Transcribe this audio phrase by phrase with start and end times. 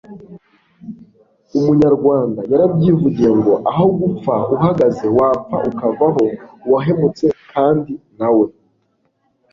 [1.57, 8.47] umunyarwanda yarabyivugiye ngo aho gupfa uhagaze, wapfa ukavaho.uwahemutse kandi na we